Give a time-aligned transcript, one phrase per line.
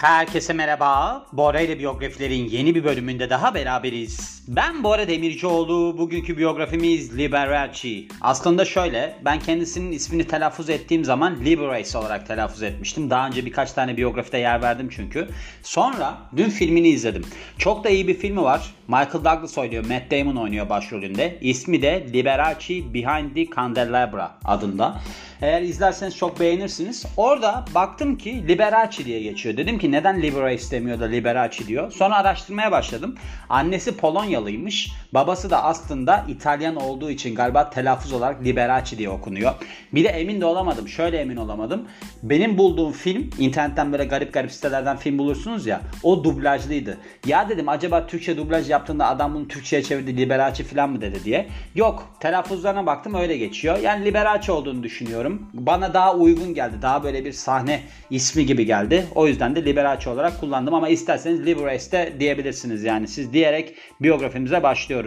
[0.00, 1.26] Herkese merhaba.
[1.32, 4.39] Bora ile biyografilerin yeni bir bölümünde daha beraberiz.
[4.56, 5.98] Ben Bora Demircioğlu.
[5.98, 8.02] Bugünkü biyografimiz Liberace.
[8.20, 13.10] Aslında şöyle, ben kendisinin ismini telaffuz ettiğim zaman Liberace olarak telaffuz etmiştim.
[13.10, 15.28] Daha önce birkaç tane biyografide yer verdim çünkü.
[15.62, 17.24] Sonra dün filmini izledim.
[17.58, 18.74] Çok da iyi bir filmi var.
[18.88, 21.38] Michael Douglas oynuyor, Matt Damon oynuyor başrolünde.
[21.40, 25.00] İsmi de Liberace Behind the Candelabra adında.
[25.42, 27.06] Eğer izlerseniz çok beğenirsiniz.
[27.16, 29.56] Orada baktım ki Liberace diye geçiyor.
[29.56, 31.92] Dedim ki neden Liberace demiyor da Liberace diyor.
[31.92, 33.14] Sonra araştırmaya başladım.
[33.48, 33.96] Annesi
[34.40, 34.90] Polonyalıymış.
[35.14, 39.52] Babası da aslında İtalyan olduğu için galiba telaffuz olarak Liberace diye okunuyor.
[39.92, 40.88] Bir de emin de olamadım.
[40.88, 41.88] Şöyle emin olamadım.
[42.22, 45.80] Benim bulduğum film internetten böyle garip garip sitelerden film bulursunuz ya.
[46.02, 46.98] O dublajlıydı.
[47.26, 51.48] Ya dedim acaba Türkçe dublaj yaptığında adam bunu Türkçe'ye çevirdi Liberace falan mı dedi diye.
[51.74, 52.16] Yok.
[52.20, 53.78] Telaffuzlarına baktım öyle geçiyor.
[53.78, 55.50] Yani Liberace olduğunu düşünüyorum.
[55.54, 56.74] Bana daha uygun geldi.
[56.82, 59.06] Daha böyle bir sahne ismi gibi geldi.
[59.14, 63.08] O yüzden de Liberace olarak kullandım ama isterseniz Liberace de diyebilirsiniz yani.
[63.08, 64.99] Siz diyerek biyografimize başlıyoruz.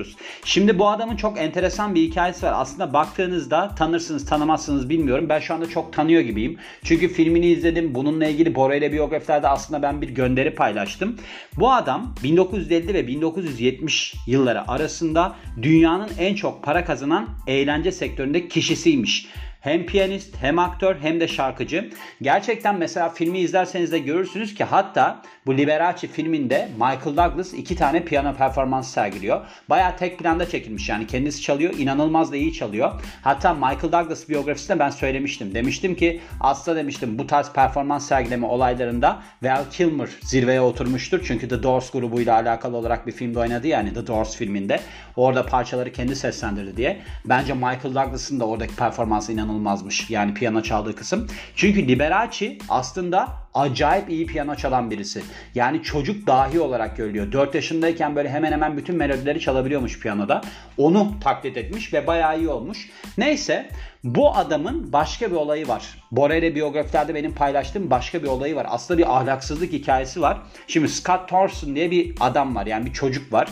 [0.46, 2.54] Şimdi bu adamın çok enteresan bir hikayesi var.
[2.56, 5.30] Aslında baktığınızda tanırsınız tanımazsınız bilmiyorum.
[5.30, 6.58] Ben şu anda çok tanıyor gibiyim.
[6.84, 7.96] Çünkü filmini izledim.
[7.96, 11.16] Bununla ilgili Bora ile biyografilerde aslında ben bir gönderi paylaştım.
[11.58, 19.28] Bu adam 1950 ve 1970 yılları arasında dünyanın en çok para kazanan eğlence sektöründe kişisiymiş.
[19.64, 21.90] Hem piyanist hem aktör hem de şarkıcı.
[22.22, 28.06] Gerçekten mesela filmi izlerseniz de görürsünüz ki hatta bu Liberace filminde Michael Douglas iki tane
[28.06, 29.46] piyano performansı sergiliyor.
[29.70, 32.92] Baya tek planda çekilmiş yani kendisi çalıyor inanılmaz da iyi çalıyor.
[33.22, 35.54] Hatta Michael Douglas biyografisinde ben söylemiştim.
[35.54, 41.22] Demiştim ki aslında demiştim bu tarz performans sergileme olaylarında Val Kilmer zirveye oturmuştur.
[41.28, 44.80] Çünkü The Doors grubuyla alakalı olarak bir filmde oynadı yani The Doors filminde.
[45.16, 47.02] Orada parçaları kendi seslendirdi diye.
[47.26, 50.10] Bence Michael Douglas'ın da oradaki performansı inanılmazmış.
[50.10, 51.28] Yani piyano çaldığı kısım.
[51.56, 55.24] Çünkü Liberace aslında acayip iyi piyano çalan birisi.
[55.56, 57.32] Yani çocuk dahi olarak görülüyor.
[57.32, 60.42] 4 yaşındayken böyle hemen hemen bütün melodileri çalabiliyormuş piyanoda.
[60.78, 62.90] Onu taklit etmiş ve bayağı iyi olmuş.
[63.18, 63.70] Neyse
[64.04, 65.84] bu adamın başka bir olayı var.
[66.12, 68.66] Bora ile biyografilerde benim paylaştığım başka bir olayı var.
[68.70, 70.38] Aslında bir ahlaksızlık hikayesi var.
[70.68, 72.66] Şimdi Scott Thorson diye bir adam var.
[72.66, 73.48] Yani bir çocuk var.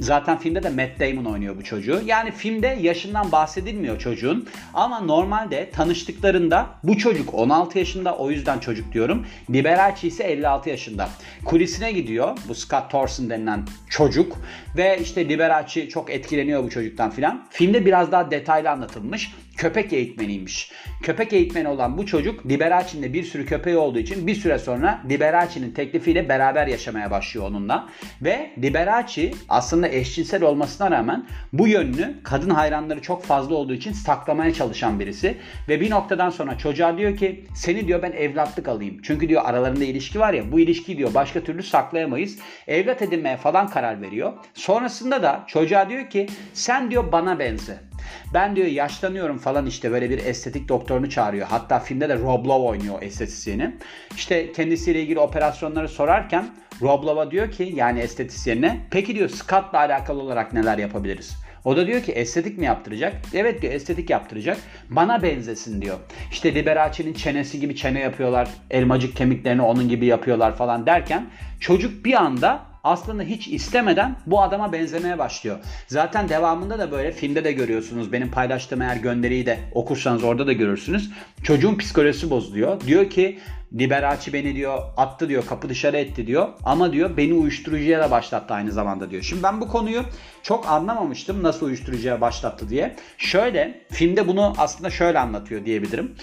[0.00, 2.00] Zaten filmde de Matt Damon oynuyor bu çocuğu.
[2.06, 4.48] Yani filmde yaşından bahsedilmiyor çocuğun.
[4.74, 9.26] Ama normalde tanıştıklarında bu çocuk 16 yaşında o yüzden çocuk diyorum.
[9.50, 11.08] Liberace ise 56 yaşında.
[11.44, 14.36] Kulisine gidiyor bu Scott Thorson denilen çocuk.
[14.76, 17.46] Ve işte Liberace çok etkileniyor bu çocuktan filan.
[17.50, 20.72] Filmde biraz daha detaylı anlatılmış köpek eğitmeniymiş.
[21.02, 25.02] Köpek eğitmeni olan bu çocuk Liberace'nin de bir sürü köpeği olduğu için bir süre sonra
[25.08, 27.88] Liberace'nin teklifiyle beraber yaşamaya başlıyor onunla.
[28.22, 34.54] Ve Liberace aslında eşcinsel olmasına rağmen bu yönünü kadın hayranları çok fazla olduğu için saklamaya
[34.54, 35.36] çalışan birisi.
[35.68, 39.00] Ve bir noktadan sonra çocuğa diyor ki seni diyor ben evlatlık alayım.
[39.02, 42.38] Çünkü diyor aralarında ilişki var ya bu ilişkiyi diyor başka türlü saklayamayız.
[42.66, 44.32] Evlat edinmeye falan karar veriyor.
[44.54, 47.87] Sonrasında da çocuğa diyor ki sen diyor bana benze.
[48.34, 51.46] Ben diyor yaşlanıyorum falan işte böyle bir estetik doktorunu çağırıyor.
[51.46, 53.74] Hatta filmde de Rob Lowe oynuyor estetisyeni.
[54.16, 56.46] İşte kendisiyle ilgili operasyonları sorarken
[56.82, 61.36] Rob Lowe'a diyor ki yani estetisyenine peki diyor Scott'la alakalı olarak neler yapabiliriz?
[61.64, 63.16] O da diyor ki estetik mi yaptıracak?
[63.34, 64.58] Evet diyor estetik yaptıracak.
[64.90, 65.98] Bana benzesin diyor.
[66.32, 68.48] İşte Liberace'nin çenesi gibi çene yapıyorlar.
[68.70, 71.26] Elmacık kemiklerini onun gibi yapıyorlar falan derken
[71.60, 75.58] çocuk bir anda aslında hiç istemeden bu adama benzemeye başlıyor.
[75.86, 78.12] Zaten devamında da böyle filmde de görüyorsunuz.
[78.12, 81.10] Benim paylaştığım eğer gönderiyi de okursanız orada da görürsünüz.
[81.42, 82.80] Çocuğun psikolojisi bozuluyor.
[82.80, 83.38] Diyor ki
[83.78, 86.48] Liberace beni diyor attı diyor kapı dışarı etti diyor.
[86.64, 89.22] Ama diyor beni uyuşturucuya da başlattı aynı zamanda diyor.
[89.22, 90.02] Şimdi ben bu konuyu
[90.42, 92.96] çok anlamamıştım nasıl uyuşturucuya başlattı diye.
[93.18, 96.14] Şöyle filmde bunu aslında şöyle anlatıyor diyebilirim.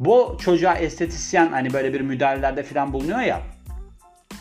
[0.00, 3.40] Bu çocuğa estetisyen hani böyle bir müdahalelerde falan bulunuyor ya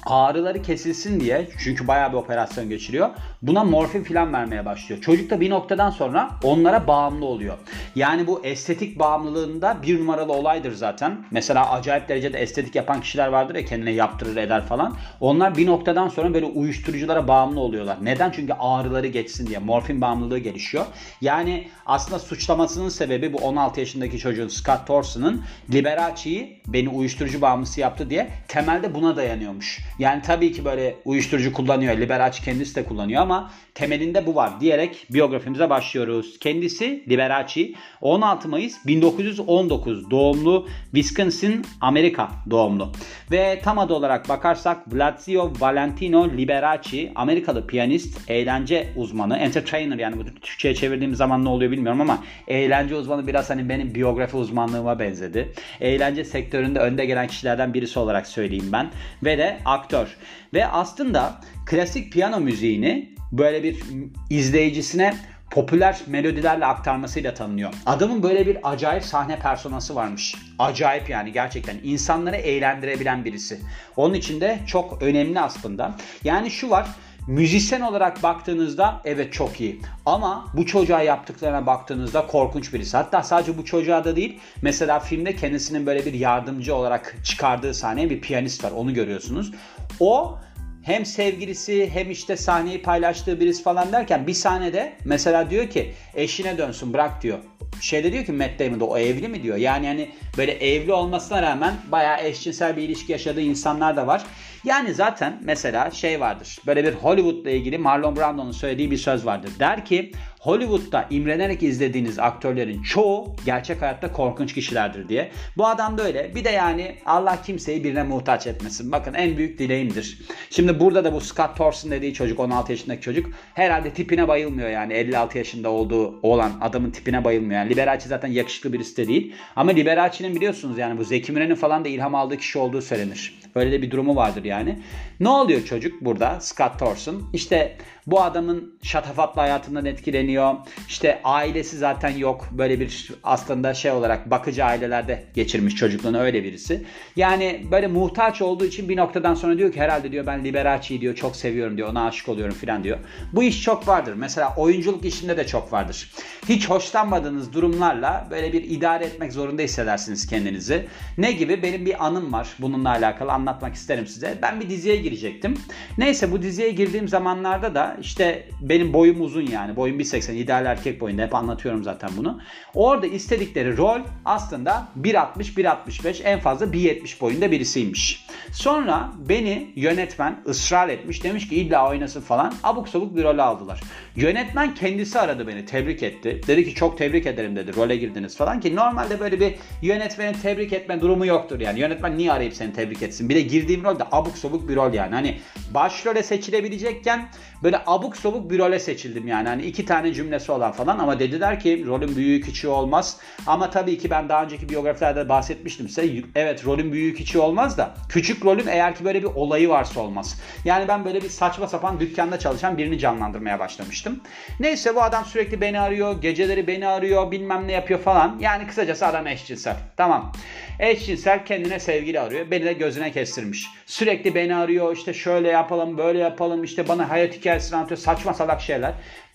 [0.06, 3.10] ağrıları kesilsin diye çünkü bayağı bir operasyon geçiriyor.
[3.42, 5.02] Buna morfin falan vermeye başlıyor.
[5.02, 7.58] Çocuk da bir noktadan sonra onlara bağımlı oluyor.
[7.96, 11.26] Yani bu estetik bağımlılığında bir numaralı olaydır zaten.
[11.32, 14.96] Mesela acayip derecede estetik yapan kişiler vardır ya kendine yaptırır eder falan.
[15.20, 17.98] Onlar bir noktadan sonra böyle uyuşturuculara bağımlı oluyorlar.
[18.02, 18.32] Neden?
[18.32, 19.60] Çünkü ağrıları geçsin diye.
[19.60, 20.86] Morfin bağımlılığı gelişiyor.
[21.22, 28.10] Yani aslında suçlamasının sebebi bu 16 yaşındaki çocuğun Scott Thorson'ın Liberace'yi beni uyuşturucu bağımlısı yaptı
[28.10, 29.80] diye temelde buna dayanıyormuş.
[30.00, 31.98] Yani tabii ki böyle uyuşturucu kullanıyor.
[31.98, 36.40] Liberace kendisi de kullanıyor ama temelinde bu var diyerek biyografimize başlıyoruz.
[36.40, 42.92] Kendisi Liberace 16 Mayıs 1919 doğumlu Wisconsin, Amerika doğumlu.
[43.32, 50.26] Ve tam adı olarak bakarsak Blasio Valentino Liberace Amerikalı piyanist, eğlence uzmanı, entertainer yani bu
[50.42, 55.54] Türkçe'ye çevirdiğim zaman ne oluyor bilmiyorum ama eğlence uzmanı biraz hani benim biyografi uzmanlığıma benzedi.
[55.82, 58.90] Eğlence sektöründe önde gelen kişilerden birisi olarak söyleyeyim ben.
[59.24, 60.18] Ve de aktör.
[60.54, 63.84] Ve aslında klasik piyano müziğini böyle bir
[64.30, 65.14] izleyicisine
[65.52, 67.74] popüler melodilerle aktarmasıyla tanınıyor.
[67.86, 70.36] Adamın böyle bir acayip sahne personası varmış.
[70.60, 73.60] Acayip yani gerçekten insanları eğlendirebilen birisi.
[73.96, 75.96] Onun için de çok önemli aslında.
[76.24, 76.88] Yani şu var
[77.28, 79.82] Müzisyen olarak baktığınızda evet çok iyi.
[80.06, 82.98] Ama bu çocuğa yaptıklarına baktığınızda korkunç birisi.
[82.98, 84.40] Hatta sadece bu çocuğa da değil.
[84.62, 88.72] Mesela filmde kendisinin böyle bir yardımcı olarak çıkardığı sahneye bir piyanist var.
[88.72, 89.52] Onu görüyorsunuz.
[90.00, 90.38] O
[90.84, 96.58] hem sevgilisi hem işte sahneyi paylaştığı birisi falan derken bir sahnede mesela diyor ki eşine
[96.58, 97.40] dönsün bırak diyor.
[97.82, 99.58] Şeyde diyor ki Matt Damon'da o evli mi diyor.
[99.58, 104.24] Yani hani böyle evli olmasına rağmen bayağı eşcinsel bir ilişki yaşadığı insanlar da var.
[104.64, 106.58] Yani zaten mesela şey vardır.
[106.68, 109.52] Böyle bir Hollywood'la ilgili Marlon Brando'nun söylediği bir söz vardır.
[109.60, 115.32] Der ki Hollywood'da imrenerek izlediğiniz aktörlerin çoğu gerçek hayatta korkunç kişilerdir diye.
[115.58, 116.36] Bu adam da öyle.
[116.36, 118.92] Bir de yani Allah kimseyi birine muhtaç etmesin.
[118.92, 120.22] Bakın en büyük dileğimdir.
[120.50, 124.94] Şimdi burada da bu Scott Thorson dediği çocuk 16 yaşındaki çocuk herhalde tipine bayılmıyor yani
[124.94, 127.60] 56 yaşında olduğu olan adamın tipine bayılmıyor.
[127.60, 129.36] Yani Liberace zaten yakışıklı birisi de değil.
[129.56, 133.41] Ama Liberace'nin biliyorsunuz yani bu Zeki Müren'in falan da ilham aldığı kişi olduğu söylenir.
[133.56, 134.80] Böyle de bir durumu vardır yani.
[135.20, 137.30] Ne oluyor çocuk burada Scott Thorson?
[137.34, 137.78] İşte
[138.08, 140.56] bu adamın şatafatlı hayatından etkileniyor.
[140.88, 142.50] İşte ailesi zaten yok.
[142.52, 146.86] Böyle bir aslında şey olarak bakıcı ailelerde geçirmiş çocukluğunu öyle birisi.
[147.16, 151.16] Yani böyle muhtaç olduğu için bir noktadan sonra diyor ki herhalde diyor ben Liberace'yi diyor
[151.16, 151.90] çok seviyorum diyor.
[151.90, 152.98] Ona aşık oluyorum filan diyor.
[153.34, 154.14] Bu iş çok vardır.
[154.14, 156.12] Mesela oyunculuk işinde de çok vardır.
[156.50, 160.88] Hiç hoşlanmadığınız durumlarla böyle bir idare etmek zorunda hissedersiniz kendinizi.
[161.18, 161.64] Ne gibi?
[161.64, 164.38] Benim bir anım var bununla alakalı anlatmak isterim size.
[164.42, 165.58] Ben bir diziye girecektim.
[165.98, 169.76] Neyse bu diziye girdiğim zamanlarda da işte benim boyum uzun yani.
[169.76, 172.42] Boyum 1.80 ideal erkek boyunda hep anlatıyorum zaten bunu.
[172.74, 178.26] Orada istedikleri rol aslında 1.60 1.65 en fazla 1.70 boyunda birisiymiş.
[178.52, 181.24] Sonra beni yönetmen ısrar etmiş.
[181.24, 182.54] Demiş ki illa oynasın falan.
[182.64, 183.82] Abuk sabuk bir rol aldılar.
[184.16, 185.66] Yönetmen kendisi aradı beni.
[185.66, 186.42] Tebrik etti.
[186.48, 187.76] Dedi ki çok tebrik ederim dedi.
[187.76, 191.80] Role girdiniz falan ki normalde böyle bir yönetmenin tebrik etme durumu yoktur yani.
[191.80, 193.30] Yönetmen niye arayıp seni tebrik etsin?
[193.30, 195.16] Bir de girdiğim rol de abuk sabuk bir rol yani.
[195.16, 195.38] Hani
[195.74, 197.30] başrole seçilebilecekken
[197.64, 199.48] böyle abuk sabuk bir role seçildim yani.
[199.48, 203.18] Hani iki tane cümlesi olan falan ama dediler ki rolün büyüğü küçüğü olmaz.
[203.48, 206.24] Ama tabii ki ben daha önceki biyografilerde bahsetmiştim size.
[206.36, 210.42] Evet rolün büyüğü küçüğü olmaz da küçük rolün eğer ki böyle bir olayı varsa olmaz.
[210.66, 214.20] Yani ben böyle bir saçma sapan dükkanda çalışan birini canlandırmaya başlamıştım.
[214.60, 216.22] Neyse bu adam sürekli beni arıyor.
[216.22, 217.32] Geceleri beni arıyor.
[217.32, 218.38] Bilmem ne yapıyor falan.
[218.40, 219.76] Yani kısacası adam eşcinsel.
[219.98, 220.32] Tamam.
[220.80, 222.52] Eşcinsel kendine sevgili arıyor.
[222.52, 223.68] Beni de gözüne kestirmiş.
[223.86, 224.96] Sürekli beni arıyor.
[224.96, 226.64] İşte şöyle yapalım böyle yapalım.
[226.64, 227.98] İşte bana hayat hikayesini anlatıyor.
[227.98, 228.94] Saçma salak şeyler.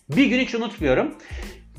[0.09, 1.15] Bir gün hiç unutmuyorum.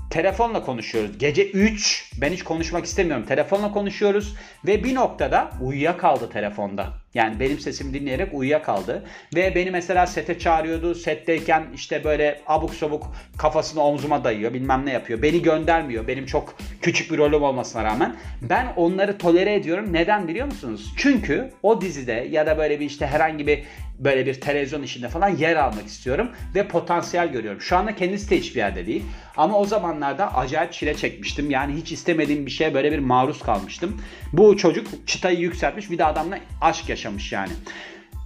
[0.10, 1.18] Telefonla konuşuyoruz.
[1.18, 3.26] Gece 3 ben hiç konuşmak istemiyorum.
[3.26, 4.36] Telefonla konuşuyoruz
[4.66, 6.94] ve bir noktada uyuyakaldı telefonda.
[7.14, 9.04] Yani benim sesimi dinleyerek uyuyakaldı.
[9.36, 10.96] Ve beni mesela sete çağırıyordu.
[10.96, 14.54] Setteyken işte böyle abuk sabuk kafasını omzuma dayıyor.
[14.54, 15.22] Bilmem ne yapıyor.
[15.22, 16.08] Beni göndermiyor.
[16.08, 18.16] Benim çok küçük bir rolüm olmasına rağmen.
[18.42, 19.94] Ben onları tolere ediyorum.
[19.94, 20.94] Neden biliyor musunuz?
[20.98, 23.64] Çünkü o dizide ya da böyle bir işte herhangi bir
[24.00, 27.62] böyle bir televizyon işinde falan yer almak istiyorum ve potansiyel görüyorum.
[27.62, 29.04] Şu anda kendisi de hiçbir yerde değil.
[29.38, 31.52] Ama o zamanlarda acayip çile çekmiştim.
[31.52, 34.02] Yani hiç istemediğim bir şeye böyle bir maruz kalmıştım.
[34.34, 37.52] Bu çocuk çıtayı yükseltmiş bir de adamla aşk yaşamış yani.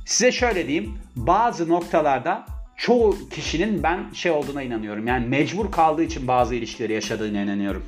[0.05, 0.97] Size şöyle diyeyim.
[1.15, 2.45] Bazı noktalarda
[2.77, 5.07] çoğu kişinin ben şey olduğuna inanıyorum.
[5.07, 7.85] Yani mecbur kaldığı için bazı ilişkileri yaşadığına inanıyorum.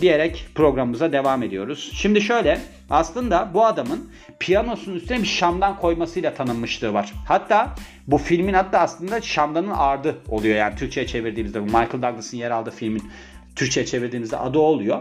[0.00, 1.90] Diyerek programımıza devam ediyoruz.
[1.94, 2.60] Şimdi şöyle
[2.90, 4.10] aslında bu adamın
[4.40, 7.12] piyanosunun üstüne bir şamdan koymasıyla tanınmışlığı var.
[7.28, 7.74] Hatta
[8.06, 12.70] bu filmin hatta aslında şamdanın ardı oluyor yani Türkçe'ye çevirdiğimizde bu Michael Douglas'ın yer aldığı
[12.70, 13.02] filmin
[13.56, 15.00] Türkçe'ye çevirdiğimizde adı oluyor.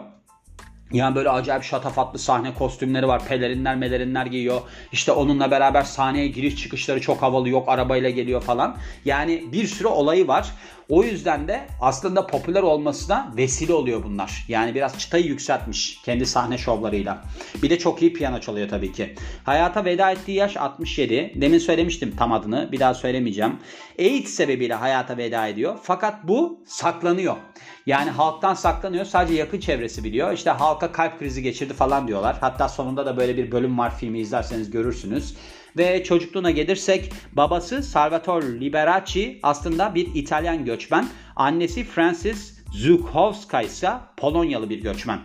[0.94, 3.26] Yani böyle acayip şatafatlı sahne kostümleri var.
[3.28, 4.62] Pelerinler melerinler giyiyor.
[4.92, 7.50] İşte onunla beraber sahneye giriş çıkışları çok havalı.
[7.50, 8.78] Yok arabayla geliyor falan.
[9.06, 10.52] Yani bir sürü olayı var.
[10.92, 14.46] O yüzden de aslında popüler olmasına vesile oluyor bunlar.
[14.48, 17.24] Yani biraz çıtayı yükseltmiş kendi sahne şovlarıyla.
[17.64, 19.16] Bir de çok iyi piyano çalıyor tabii ki.
[19.44, 21.34] Hayata veda ettiği yaş 67.
[21.36, 22.72] Demin söylemiştim tam adını.
[22.72, 23.60] Bir daha söylemeyeceğim.
[24.00, 25.80] AIDS sebebiyle hayata veda ediyor.
[25.84, 27.36] Fakat bu saklanıyor.
[27.86, 29.06] Yani halktan saklanıyor.
[29.06, 30.34] Sadece yakın çevresi biliyor.
[30.34, 32.38] İşte halka kalp krizi geçirdi falan diyorlar.
[32.42, 35.36] Hatta sonunda da böyle bir bölüm var filmi izlerseniz görürsünüz.
[35.78, 41.08] Ve çocukluğuna gelirsek babası Salvatore Liberace aslında bir İtalyan göçmen.
[41.36, 45.20] Annesi Francis Zukowska ise Polonyalı bir göçmen.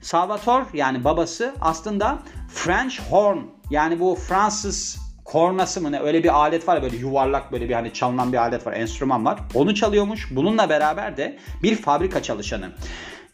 [0.00, 3.38] Salvatore yani babası aslında French horn
[3.70, 7.92] yani bu Fransız kornası mı ne öyle bir alet var böyle yuvarlak böyle bir hani
[7.92, 9.38] çalınan bir alet var enstrüman var.
[9.54, 10.28] Onu çalıyormuş.
[10.30, 12.70] Bununla beraber de bir fabrika çalışanı.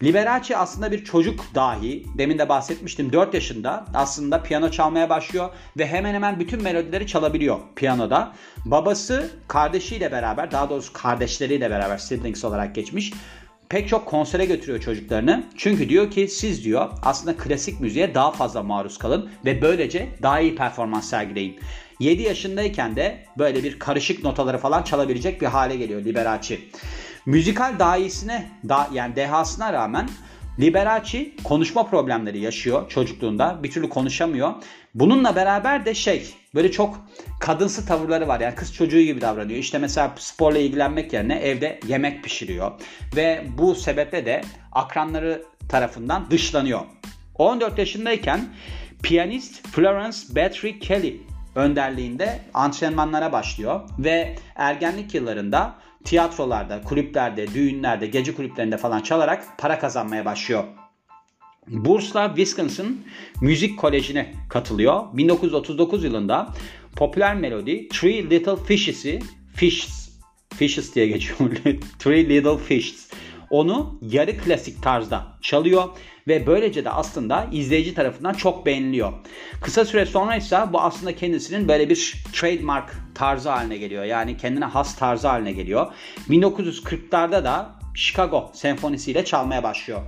[0.02, 2.06] Liberace aslında bir çocuk dahi.
[2.18, 7.58] Demin de bahsetmiştim 4 yaşında aslında piyano çalmaya başlıyor ve hemen hemen bütün melodileri çalabiliyor
[7.76, 8.32] piyanoda.
[8.64, 13.12] Babası kardeşiyle beraber daha doğrusu kardeşleriyle beraber siblings olarak geçmiş
[13.70, 15.44] pek çok konsere götürüyor çocuklarını.
[15.56, 20.40] Çünkü diyor ki siz diyor aslında klasik müziğe daha fazla maruz kalın ve böylece daha
[20.40, 21.60] iyi performans sergileyin.
[22.00, 26.58] 7 yaşındayken de böyle bir karışık notaları falan çalabilecek bir hale geliyor Liberace.
[27.26, 30.08] Müzikal dahisine da, yani dehasına rağmen
[30.60, 33.60] Liberace konuşma problemleri yaşıyor çocukluğunda.
[33.62, 34.54] Bir türlü konuşamıyor.
[34.94, 37.00] Bununla beraber de şey böyle çok
[37.40, 38.40] kadınsı tavırları var.
[38.40, 39.58] Yani kız çocuğu gibi davranıyor.
[39.58, 42.72] İşte mesela sporla ilgilenmek yerine evde yemek pişiriyor.
[43.16, 44.40] Ve bu sebeple de
[44.72, 46.80] akranları tarafından dışlanıyor.
[47.38, 48.48] 14 yaşındayken
[49.02, 51.20] piyanist Florence Battery Kelly
[51.54, 60.24] önderliğinde antrenmanlara başlıyor ve ergenlik yıllarında tiyatrolarda, kulüplerde, düğünlerde, gece kulüplerinde falan çalarak para kazanmaya
[60.24, 60.64] başlıyor.
[61.68, 63.06] Bursla Wisconsin
[63.40, 65.04] Müzik Koleji'ne katılıyor.
[65.12, 66.54] 1939 yılında
[66.96, 69.20] popüler melodi Three Little Fishes'i
[69.54, 70.10] Fishes
[70.54, 71.38] Fishes diye geçiyor.
[71.98, 73.10] Three Little Fishes.
[73.50, 75.84] Onu yarı klasik tarzda çalıyor
[76.30, 79.12] ve böylece de aslında izleyici tarafından çok beğeniliyor.
[79.60, 84.04] Kısa süre sonra ise bu aslında kendisinin böyle bir trademark tarzı haline geliyor.
[84.04, 85.86] Yani kendine has tarzı haline geliyor.
[86.28, 90.00] 1940'larda da Chicago senfonisiyle çalmaya başlıyor.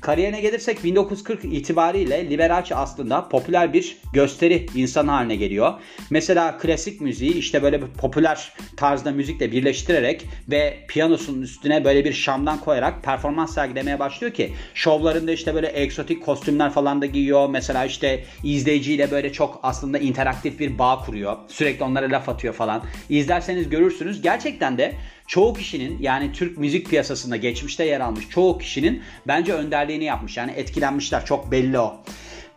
[0.00, 5.74] Kariyerine gelirsek 1940 itibariyle Liberace aslında popüler bir gösteri insan haline geliyor.
[6.10, 12.12] Mesela klasik müziği işte böyle bir popüler tarzda müzikle birleştirerek ve piyanosunun üstüne böyle bir
[12.12, 17.48] şamdan koyarak performans sergilemeye başlıyor ki şovlarında işte böyle egzotik kostümler falan da giyiyor.
[17.48, 21.36] Mesela işte izleyiciyle böyle çok aslında interaktif bir bağ kuruyor.
[21.48, 22.82] Sürekli onlara laf atıyor falan.
[23.08, 24.22] İzlerseniz görürsünüz.
[24.22, 24.94] Gerçekten de
[25.28, 30.36] çoğu kişinin yani Türk müzik piyasasında geçmişte yer almış çoğu kişinin bence önderliğini yapmış.
[30.36, 32.00] Yani etkilenmişler çok belli o.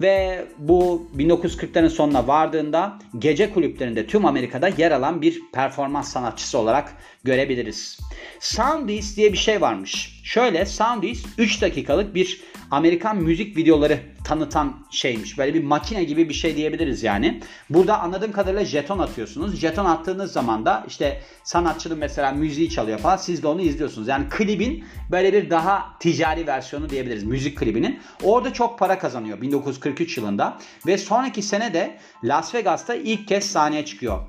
[0.01, 6.93] Ve bu 1940'ların sonuna vardığında gece kulüplerinde tüm Amerika'da yer alan bir performans sanatçısı olarak
[7.23, 7.99] görebiliriz.
[8.39, 10.20] Soundies diye bir şey varmış.
[10.23, 15.37] Şöyle Soundies 3 dakikalık bir Amerikan müzik videoları tanıtan şeymiş.
[15.37, 17.41] Böyle bir makine gibi bir şey diyebiliriz yani.
[17.69, 19.59] Burada anladığım kadarıyla jeton atıyorsunuz.
[19.59, 23.17] Jeton attığınız zaman da işte sanatçının mesela müziği çalıyor falan.
[23.17, 24.07] Siz de onu izliyorsunuz.
[24.07, 27.23] Yani klibin böyle bir daha ticari versiyonu diyebiliriz.
[27.23, 27.99] Müzik klibinin.
[28.23, 30.57] Orada çok para kazanıyor 1943 yılında.
[30.87, 34.19] Ve sonraki sene de Las Vegas'ta ilk kez sahneye çıkıyor.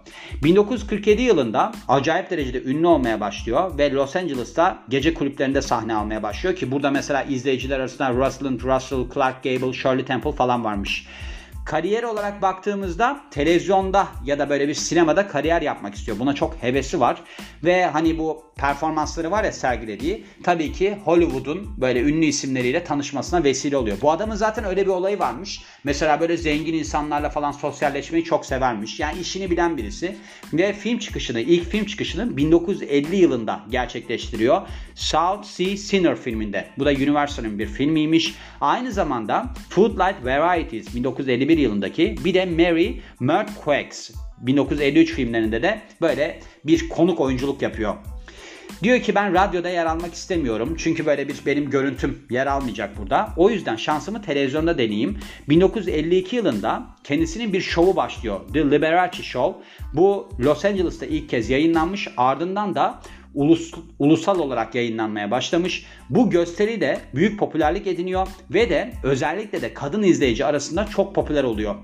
[0.44, 6.56] 1947 yılında acayip derecede ünlü olmaya başlıyor ve Los Angeles'ta gece kulüplerinde sahne almaya başlıyor
[6.56, 11.06] ki burada mesela izleyiciler arasında Rosalind Russell, Clark Gable, Shirley Temple falan varmış.
[11.64, 16.18] Kariyer olarak baktığımızda televizyonda ya da böyle bir sinemada kariyer yapmak istiyor.
[16.18, 17.22] Buna çok hevesi var.
[17.64, 23.76] Ve hani bu performansları var ya sergilediği tabii ki Hollywood'un böyle ünlü isimleriyle tanışmasına vesile
[23.76, 23.96] oluyor.
[24.02, 25.62] Bu adamın zaten öyle bir olayı varmış.
[25.84, 29.00] Mesela böyle zengin insanlarla falan sosyalleşmeyi çok severmiş.
[29.00, 30.16] Yani işini bilen birisi.
[30.52, 34.62] Ve film çıkışını, ilk film çıkışını 1950 yılında gerçekleştiriyor.
[34.94, 36.66] South Sea Sinner filminde.
[36.78, 38.34] Bu da Universal'ın bir filmiymiş.
[38.60, 46.40] Aynı zamanda Food Light Varieties 1951 yılındaki bir de Mary Murtquakes 1953 filmlerinde de böyle
[46.64, 47.94] bir konuk oyunculuk yapıyor.
[48.82, 50.74] Diyor ki ben radyoda yer almak istemiyorum.
[50.78, 53.28] Çünkü böyle bir benim görüntüm yer almayacak burada.
[53.36, 55.18] O yüzden şansımı televizyonda deneyeyim.
[55.48, 58.40] 1952 yılında kendisinin bir şovu başlıyor.
[58.52, 59.62] The Liberace Show.
[59.94, 62.08] Bu Los Angeles'ta ilk kez yayınlanmış.
[62.16, 63.00] Ardından da
[63.34, 65.86] ulus, ulusal olarak yayınlanmaya başlamış.
[66.10, 71.44] Bu gösteri de büyük popülerlik ediniyor ve de özellikle de kadın izleyici arasında çok popüler
[71.44, 71.74] oluyor.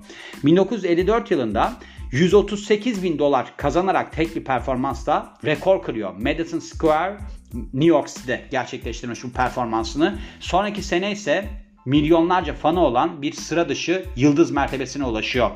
[0.44, 1.72] 1954 yılında
[2.12, 6.14] 138 bin dolar kazanarak tek bir performansla rekor kırıyor.
[6.16, 7.18] Madison Square
[7.54, 10.18] New York City'de gerçekleştirmiş bu performansını.
[10.40, 11.48] Sonraki sene ise
[11.86, 15.50] milyonlarca fanı olan bir sıra dışı yıldız mertebesine ulaşıyor.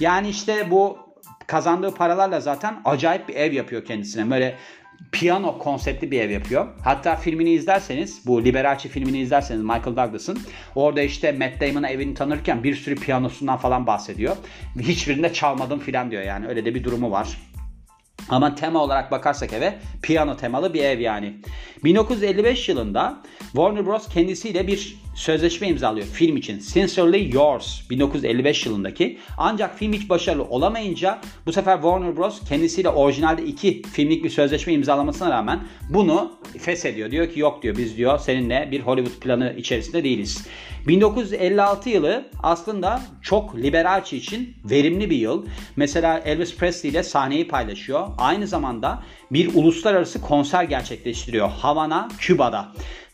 [0.00, 0.98] Yani işte bu
[1.46, 4.30] kazandığı paralarla zaten acayip bir ev yapıyor kendisine.
[4.30, 4.56] Böyle
[5.12, 6.66] piyano konseptli bir ev yapıyor.
[6.84, 10.38] Hatta filmini izlerseniz bu Liberace filmini izlerseniz Michael Douglas'ın
[10.74, 14.36] orada işte Matt Damon'a evini tanırken bir sürü piyanosundan falan bahsediyor.
[14.80, 17.38] Hiçbirinde çalmadım filan diyor yani öyle de bir durumu var.
[18.28, 21.34] Ama tema olarak bakarsak eve piyano temalı bir ev yani.
[21.84, 24.08] 1955 yılında Warner Bros.
[24.08, 26.58] kendisiyle bir sözleşme imzalıyor film için.
[26.58, 29.18] Sincerely Yours 1955 yılındaki.
[29.38, 32.40] Ancak film hiç başarılı olamayınca bu sefer Warner Bros.
[32.48, 37.10] kendisiyle orijinalde iki filmlik bir sözleşme imzalamasına rağmen bunu feshediyor.
[37.10, 40.46] Diyor ki yok diyor biz diyor seninle bir Hollywood planı içerisinde değiliz.
[40.86, 45.46] 1956 yılı aslında çok Liberace için verimli bir yıl.
[45.76, 48.08] Mesela Elvis Presley ile sahneyi paylaşıyor.
[48.18, 52.72] Aynı zamanda bir uluslararası konser gerçekleştiriyor Havana, Küba'da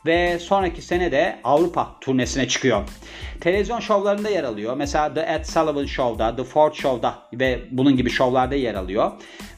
[0.08, 2.82] ve sonraki sene de Avrupa turnesine çıkıyor.
[3.40, 4.76] Televizyon şovlarında yer alıyor.
[4.76, 9.12] Mesela The Ed Sullivan Show'da, The Ford Show'da ve bunun gibi şovlarda yer alıyor.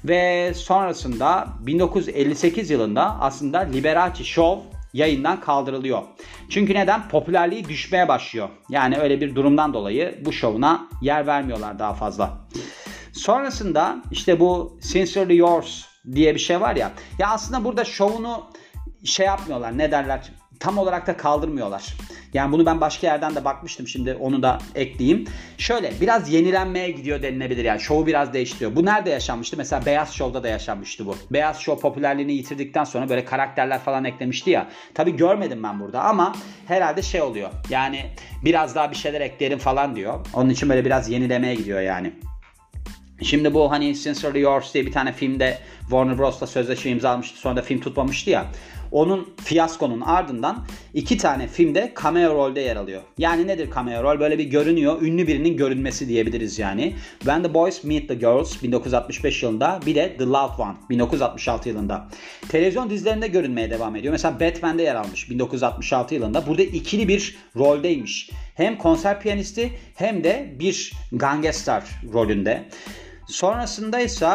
[0.05, 6.03] Ve sonrasında 1958 yılında aslında Liberace Show yayından kaldırılıyor.
[6.51, 7.09] Çünkü neden?
[7.09, 8.49] Popülerliği düşmeye başlıyor.
[8.71, 12.39] Yani öyle bir durumdan dolayı bu şovuna yer vermiyorlar daha fazla.
[13.13, 16.93] Sonrasında işte bu Sincerely Yours diye bir şey var ya.
[17.19, 18.51] Ya aslında burada şovunu
[19.05, 20.23] şey yapmıyorlar ne derler
[20.61, 21.97] tam olarak da kaldırmıyorlar.
[22.35, 25.25] Yani bunu ben başka yerden de bakmıştım şimdi onu da ekleyeyim.
[25.59, 28.77] Şöyle biraz yenilenmeye gidiyor denilebilir yani şovu biraz değiştiriyor.
[28.77, 29.57] Bu nerede yaşanmıştı?
[29.57, 31.17] Mesela Beyaz Show'da da yaşanmıştı bu.
[31.31, 34.69] Beyaz Show popülerliğini yitirdikten sonra böyle karakterler falan eklemişti ya.
[34.95, 36.35] Tabi görmedim ben burada ama
[36.67, 37.51] herhalde şey oluyor.
[37.71, 38.07] Yani
[38.45, 40.27] biraz daha bir şeyler eklerim falan diyor.
[40.35, 42.13] Onun için böyle biraz yenilemeye gidiyor yani.
[43.23, 47.63] Şimdi bu hani Sincerely Yours diye bir tane filmde Warner Bros'la sözleşme imzalamıştı sonra da
[47.63, 48.47] film tutmamıştı ya.
[48.93, 53.03] Onun fiyaskonun ardından iki tane filmde cameo rolde yer alıyor.
[53.19, 54.21] Yani nedir cameo rol?
[54.21, 55.03] Böyle bir görünüyor.
[55.03, 56.95] Ünlü birinin görünmesi diyebiliriz yani.
[57.19, 62.09] When the Boys Meet the Girls 1965 yılında bir de The Loved One 1966 yılında.
[62.49, 64.13] Televizyon dizilerinde görünmeye devam ediyor.
[64.13, 66.47] Mesela Batman'de yer almış 1966 yılında.
[66.47, 68.31] Burada ikili bir roldeymiş.
[68.55, 71.83] Hem konser piyanisti hem de bir gangster
[72.13, 72.65] rolünde.
[73.29, 74.29] Sonrasında ise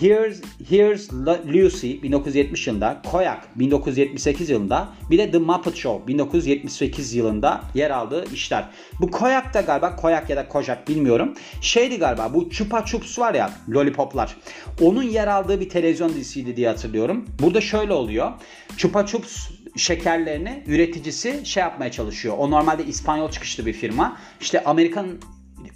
[0.00, 1.12] Here's, Here's
[1.54, 8.24] Lucy 1970 yılında, Koyak 1978 yılında bir de The Muppet Show 1978 yılında yer aldığı
[8.34, 8.68] işler.
[9.00, 11.34] Bu Koyak da galiba Koyak ya da Kojak bilmiyorum.
[11.60, 14.36] Şeydi galiba bu Chupa Chups var ya lollipoplar.
[14.80, 17.24] Onun yer aldığı bir televizyon dizisiydi diye hatırlıyorum.
[17.42, 18.32] Burada şöyle oluyor.
[18.76, 22.34] Chupa Chups şekerlerini üreticisi şey yapmaya çalışıyor.
[22.38, 24.16] O normalde İspanyol çıkışlı bir firma.
[24.40, 25.06] İşte Amerikan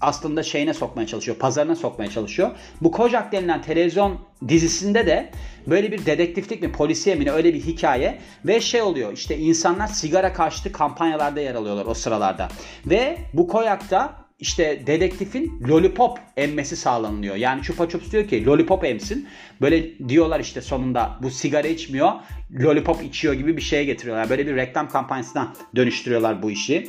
[0.00, 2.50] aslında şeyine sokmaya çalışıyor, pazarına sokmaya çalışıyor.
[2.80, 4.18] Bu Kojak denilen televizyon
[4.48, 5.30] dizisinde de
[5.66, 10.32] böyle bir dedektiflik mi, polisiye mi öyle bir hikaye ve şey oluyor işte insanlar sigara
[10.32, 12.48] karşıtı kampanyalarda yer alıyorlar o sıralarda.
[12.86, 17.36] Ve bu Kojak'ta işte dedektifin lollipop emmesi sağlanıyor.
[17.36, 19.28] Yani Chupa Chups diyor ki lollipop emsin.
[19.60, 22.12] Böyle diyorlar işte sonunda bu sigara içmiyor,
[22.60, 24.30] lollipop içiyor gibi bir şeye getiriyorlar.
[24.30, 26.88] Böyle bir reklam kampanyasına dönüştürüyorlar bu işi.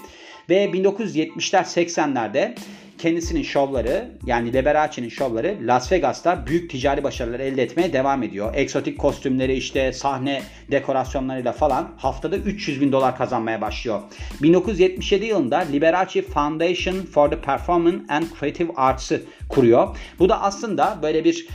[0.49, 2.55] Ve 1970'ler 80'lerde
[2.97, 8.55] kendisinin şovları yani Liberace'nin şovları Las Vegas'ta büyük ticari başarılar elde etmeye devam ediyor.
[8.55, 14.01] Eksotik kostümleri işte sahne dekorasyonlarıyla falan haftada 300 bin dolar kazanmaya başlıyor.
[14.41, 19.97] 1977 yılında Liberace Foundation for the Performing and Creative Arts'ı kuruyor.
[20.19, 21.47] Bu da aslında böyle bir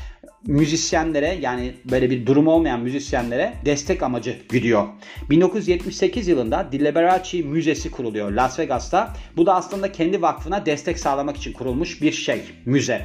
[0.46, 4.88] müzisyenlere yani böyle bir durum olmayan müzisyenlere destek amacı güdüyor.
[5.30, 9.12] 1978 yılında Liberace Müzesi kuruluyor Las Vegas'ta.
[9.36, 13.02] Bu da aslında kendi vakfına destek sağlamak için kurulmuş bir şey, müze.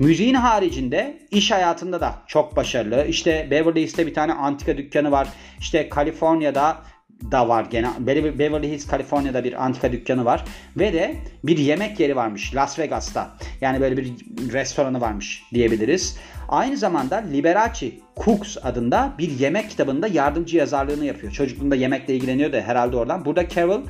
[0.00, 3.06] Müziğin haricinde iş hayatında da çok başarılı.
[3.08, 5.28] İşte Beverly Hills'te bir tane antika dükkanı var.
[5.60, 6.82] İşte Kaliforniya'da
[7.30, 7.90] da var gene.
[8.38, 10.44] Beverly Hills, Kaliforniya'da bir antika dükkanı var.
[10.76, 13.30] Ve de bir yemek yeri varmış Las Vegas'ta.
[13.60, 14.12] Yani böyle bir
[14.52, 16.16] restoranı varmış diyebiliriz.
[16.48, 21.32] Aynı zamanda Liberace Cooks adında bir yemek kitabında yardımcı yazarlığını yapıyor.
[21.32, 23.24] Çocukluğunda yemekle ilgileniyor da herhalde oradan.
[23.24, 23.82] Burada Carol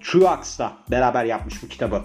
[0.00, 2.02] Truax'la beraber yapmış bu kitabı.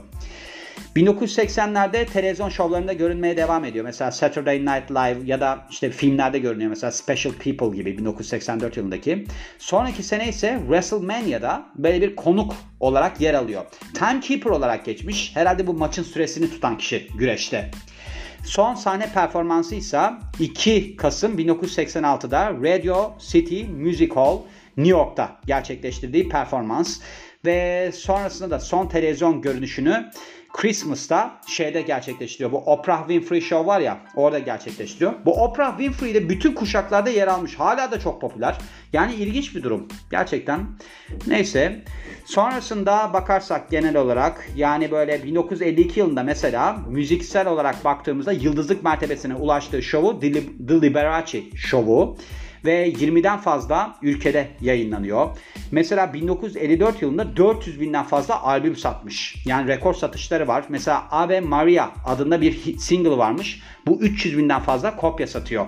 [0.95, 3.85] 1980'lerde televizyon şovlarında görünmeye devam ediyor.
[3.85, 6.69] Mesela Saturday Night Live ya da işte filmlerde görünüyor.
[6.69, 9.25] Mesela Special People gibi 1984 yılındaki.
[9.57, 13.65] Sonraki sene ise WrestleMania'da böyle bir konuk olarak yer alıyor.
[13.93, 15.35] Timekeeper olarak geçmiş.
[15.35, 17.71] Herhalde bu maçın süresini tutan kişi güreşte.
[18.45, 20.01] Son sahne performansı ise
[20.39, 24.37] 2 Kasım 1986'da Radio City Music Hall
[24.77, 26.99] New York'ta gerçekleştirdiği performans
[27.45, 30.11] ve sonrasında da son televizyon görünüşünü
[30.53, 32.51] Christmas'ta şeyde gerçekleştiriyor.
[32.51, 35.13] Bu Oprah Winfrey Show var ya orada gerçekleştiriyor.
[35.25, 37.55] Bu Oprah Winfrey de bütün kuşaklarda yer almış.
[37.55, 38.57] Hala da çok popüler.
[38.93, 39.87] Yani ilginç bir durum.
[40.11, 40.59] Gerçekten.
[41.27, 41.83] Neyse.
[42.25, 49.83] Sonrasında bakarsak genel olarak yani böyle 1952 yılında mesela müziksel olarak baktığımızda yıldızlık mertebesine ulaştığı
[49.83, 52.17] şovu The Liberace şovu
[52.65, 55.37] ve 20'den fazla ülkede yayınlanıyor.
[55.71, 59.35] Mesela 1954 yılında 400 binden fazla albüm satmış.
[59.45, 60.65] Yani rekor satışları var.
[60.69, 63.61] Mesela Ave Maria adında bir single varmış.
[63.87, 65.67] Bu 300 binden fazla kopya satıyor.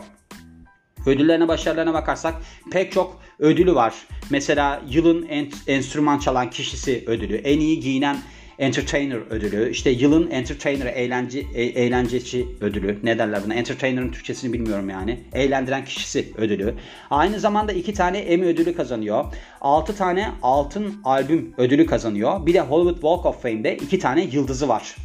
[1.06, 2.36] Ödüllerine başarılarına bakarsak
[2.72, 3.94] pek çok ödülü var.
[4.30, 8.18] Mesela yılın en, enstrüman çalan kişisi ödülü, en iyi giyinen
[8.60, 13.00] Entertainer ödülü, işte yılın Entertainer eğlence, e, eğlenceci ödülü.
[13.04, 13.54] Ne derler buna?
[13.54, 15.20] Entertainer'ın Türkçesini bilmiyorum yani.
[15.34, 16.74] Eğlendiren kişisi ödülü.
[17.10, 19.26] Aynı zamanda iki tane Emmy ödülü kazanıyor.
[19.62, 22.46] Altı tane altın albüm ödülü kazanıyor.
[22.46, 24.96] Bir de Hollywood Walk of Fame'de iki tane yıldızı var.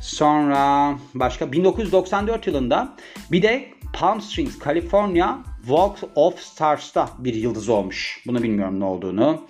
[0.00, 2.96] Sonra başka 1994 yılında
[3.32, 8.22] bir de Palm Springs, California Walk of Stars'ta bir yıldız olmuş.
[8.26, 9.42] Bunu bilmiyorum ne olduğunu.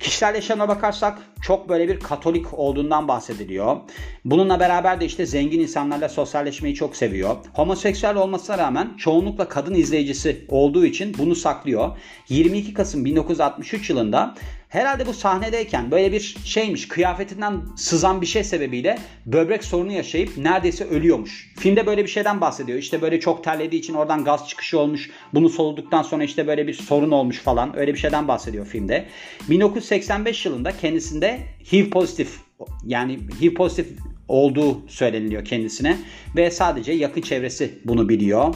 [0.00, 3.76] Kişisel yaşamına bakarsak çok böyle bir katolik olduğundan bahsediliyor.
[4.24, 7.36] Bununla beraber de işte zengin insanlarla sosyalleşmeyi çok seviyor.
[7.52, 11.96] Homoseksüel olmasına rağmen çoğunlukla kadın izleyicisi olduğu için bunu saklıyor.
[12.28, 14.34] 22 Kasım 1963 yılında
[14.70, 20.84] Herhalde bu sahnedeyken böyle bir şeymiş kıyafetinden sızan bir şey sebebiyle böbrek sorunu yaşayıp neredeyse
[20.84, 21.52] ölüyormuş.
[21.58, 22.78] Filmde böyle bir şeyden bahsediyor.
[22.78, 25.10] İşte böyle çok terlediği için oradan gaz çıkışı olmuş.
[25.34, 27.78] Bunu soluduktan sonra işte böyle bir sorun olmuş falan.
[27.78, 29.06] Öyle bir şeyden bahsediyor filmde.
[29.50, 31.40] 1985 yılında kendisinde
[31.72, 32.40] HIV pozitif
[32.84, 33.86] yani HIV pozitif
[34.28, 35.96] olduğu söyleniliyor kendisine
[36.36, 38.54] ve sadece yakın çevresi bunu biliyor.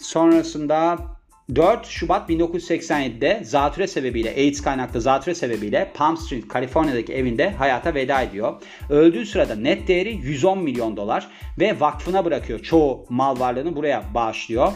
[0.00, 0.98] Sonrasında
[1.54, 8.22] 4 Şubat 1987'de zatüre sebebiyle, AIDS kaynaklı zatüre sebebiyle Palm Springs, Kaliforniya'daki evinde hayata veda
[8.22, 8.62] ediyor.
[8.90, 12.60] Öldüğü sırada net değeri 110 milyon dolar ve vakfına bırakıyor.
[12.60, 14.72] Çoğu mal varlığını buraya bağışlıyor.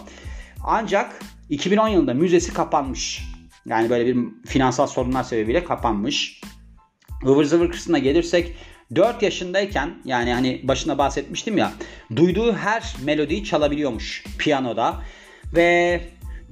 [0.65, 3.23] Ancak 2010 yılında müzesi kapanmış.
[3.67, 6.41] Yani böyle bir finansal sorunlar sebebiyle kapanmış.
[7.25, 8.57] Ivır zıvır kısmına gelirsek
[8.95, 11.73] 4 yaşındayken yani hani başına bahsetmiştim ya
[12.17, 15.03] duyduğu her melodiyi çalabiliyormuş piyanoda
[15.55, 16.01] ve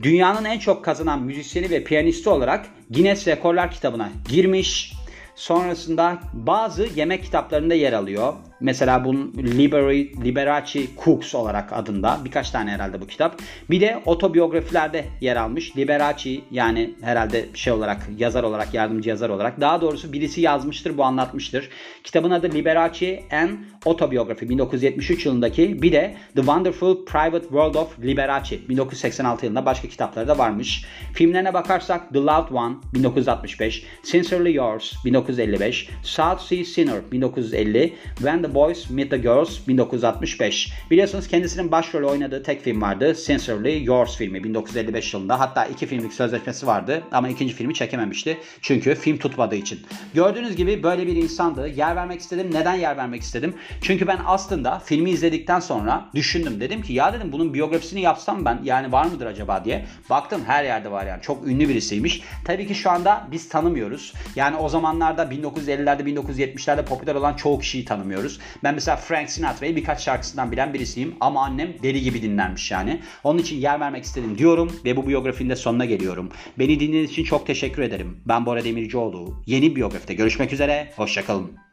[0.02, 4.92] dünyanın en çok kazanan müzisyeni ve piyanisti olarak Guinness Rekorlar kitabına girmiş.
[5.34, 8.32] Sonrasında bazı yemek kitaplarında yer alıyor.
[8.60, 13.40] Mesela bunun Liberi, Liberace Cooks olarak adında birkaç tane herhalde bu kitap.
[13.70, 15.76] Bir de otobiyografilerde yer almış.
[15.76, 21.04] Liberace yani herhalde şey olarak yazar olarak yardımcı yazar olarak daha doğrusu birisi yazmıştır bu
[21.04, 21.68] anlatmıştır.
[22.04, 23.50] Kitabın adı Liberace and
[23.86, 30.28] Autobiography 1973 yılındaki bir de The Wonderful Private World of Liberace 1986 yılında başka kitapları
[30.28, 30.84] da varmış.
[31.14, 38.49] Filmlerine bakarsak The Loved One 1965, Sincerely Yours 1955, South Sea Sinner 1950, When the
[38.54, 40.72] Boys Meet the Girls 1965.
[40.90, 43.14] Biliyorsunuz kendisinin başrol oynadığı tek film vardı.
[43.14, 45.40] Sincerely Yours filmi 1955 yılında.
[45.40, 48.38] Hatta iki filmlik sözleşmesi vardı ama ikinci filmi çekememişti.
[48.62, 49.80] Çünkü film tutmadığı için.
[50.14, 51.68] Gördüğünüz gibi böyle bir insandı.
[51.68, 52.50] Yer vermek istedim.
[52.52, 53.54] Neden yer vermek istedim?
[53.82, 56.60] Çünkü ben aslında filmi izledikten sonra düşündüm.
[56.60, 59.86] Dedim ki ya dedim bunun biyografisini yapsam ben yani var mıdır acaba diye.
[60.10, 61.22] Baktım her yerde var yani.
[61.22, 62.22] Çok ünlü birisiymiş.
[62.44, 64.14] Tabii ki şu anda biz tanımıyoruz.
[64.36, 68.39] Yani o zamanlarda 1950'lerde 1970'lerde popüler olan çoğu kişiyi tanımıyoruz.
[68.64, 73.00] Ben mesela Frank Sinatra'yı birkaç şarkısından bilen birisiyim ama annem deli gibi dinlenmiş yani.
[73.24, 76.29] Onun için yer vermek istedim diyorum ve bu biyografinin de sonuna geliyorum.
[76.59, 78.20] Beni dinlediğiniz için çok teşekkür ederim.
[78.26, 79.42] Ben Bora Demircioğlu.
[79.46, 80.92] Yeni biyografide görüşmek üzere.
[80.96, 81.69] Hoşçakalın.